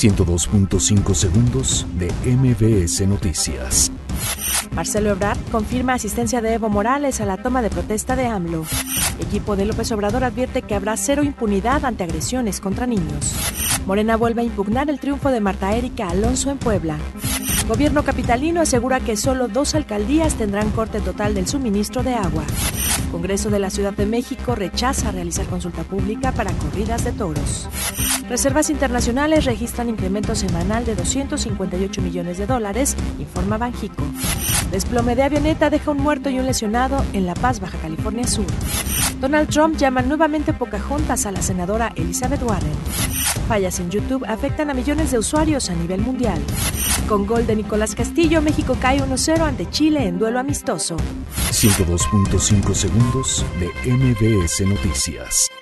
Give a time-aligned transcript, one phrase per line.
[0.00, 3.92] 102.5 segundos de MBS Noticias.
[4.74, 8.64] Marcelo Ebrard confirma asistencia de Evo Morales a la toma de protesta de AMLO.
[9.18, 13.34] Equipo de López Obrador advierte que habrá cero impunidad ante agresiones contra niños.
[13.84, 16.96] Morena vuelve a impugnar el triunfo de Marta Erika Alonso en Puebla.
[17.68, 22.44] Gobierno capitalino asegura que solo dos alcaldías tendrán corte total del suministro de agua.
[23.10, 27.68] Congreso de la Ciudad de México rechaza realizar consulta pública para corridas de toros.
[28.28, 34.04] Reservas internacionales registran incremento semanal de 258 millones de dólares, informa Banjico.
[34.70, 38.46] Desplome de avioneta deja un muerto y un lesionado en La Paz, Baja California Sur.
[39.20, 43.29] Donald Trump llama nuevamente Pocahontas a la senadora Elizabeth Warren.
[43.50, 46.40] Fallas en YouTube afectan a millones de usuarios a nivel mundial.
[47.08, 50.96] Con gol de Nicolás Castillo, México cae 1-0 ante Chile en duelo amistoso.
[51.50, 55.59] 102.5 segundos de MBS Noticias.